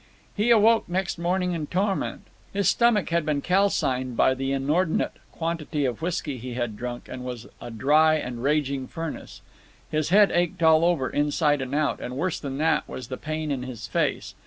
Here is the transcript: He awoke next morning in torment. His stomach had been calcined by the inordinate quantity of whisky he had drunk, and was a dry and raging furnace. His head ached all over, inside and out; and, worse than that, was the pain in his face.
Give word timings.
He 0.35 0.49
awoke 0.49 0.89
next 0.89 1.19
morning 1.19 1.51
in 1.51 1.67
torment. 1.67 2.21
His 2.51 2.67
stomach 2.69 3.09
had 3.11 3.23
been 3.23 3.41
calcined 3.41 4.17
by 4.17 4.33
the 4.33 4.51
inordinate 4.51 5.11
quantity 5.31 5.85
of 5.85 6.01
whisky 6.01 6.39
he 6.39 6.55
had 6.55 6.75
drunk, 6.75 7.07
and 7.07 7.23
was 7.23 7.45
a 7.61 7.69
dry 7.69 8.15
and 8.15 8.41
raging 8.41 8.87
furnace. 8.87 9.43
His 9.91 10.09
head 10.09 10.31
ached 10.31 10.63
all 10.63 10.83
over, 10.83 11.07
inside 11.07 11.61
and 11.61 11.75
out; 11.75 11.99
and, 12.01 12.17
worse 12.17 12.39
than 12.39 12.57
that, 12.57 12.89
was 12.89 13.09
the 13.09 13.17
pain 13.17 13.51
in 13.51 13.61
his 13.61 13.85
face. 13.85 14.33